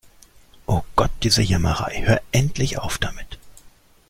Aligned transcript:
Oh 0.65 0.81
Gott, 0.95 1.11
diese 1.21 1.43
Jammerei. 1.43 2.01
Hör 2.03 2.21
endlich 2.31 2.79
auf 2.79 2.97
damit! 2.97 3.37